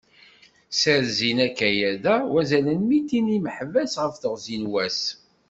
Sserzin 0.71 1.39
akayad-a 1.47 2.15
wazal 2.31 2.67
n 2.79 2.81
mitin 2.89 3.27
n 3.31 3.33
yimeḥbas 3.33 3.93
ɣef 4.01 4.15
teɣzi 4.17 4.57
n 4.63 4.65
wass. 4.73 5.01